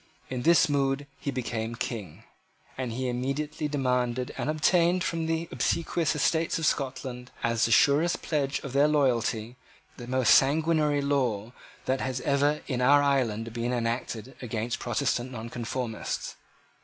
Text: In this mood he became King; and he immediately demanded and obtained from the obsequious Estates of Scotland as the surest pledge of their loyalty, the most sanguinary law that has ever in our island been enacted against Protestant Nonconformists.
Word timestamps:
In 0.31 0.41
this 0.41 0.67
mood 0.67 1.05
he 1.19 1.29
became 1.29 1.75
King; 1.75 2.23
and 2.75 2.91
he 2.91 3.07
immediately 3.07 3.67
demanded 3.67 4.33
and 4.35 4.49
obtained 4.49 5.03
from 5.03 5.27
the 5.27 5.47
obsequious 5.51 6.15
Estates 6.15 6.57
of 6.57 6.65
Scotland 6.65 7.29
as 7.43 7.65
the 7.65 7.71
surest 7.71 8.23
pledge 8.23 8.57
of 8.61 8.73
their 8.73 8.87
loyalty, 8.87 9.57
the 9.97 10.07
most 10.07 10.33
sanguinary 10.33 11.03
law 11.03 11.53
that 11.85 12.01
has 12.01 12.19
ever 12.21 12.61
in 12.65 12.81
our 12.81 13.03
island 13.03 13.53
been 13.53 13.71
enacted 13.73 14.35
against 14.41 14.79
Protestant 14.79 15.31
Nonconformists. 15.33 16.35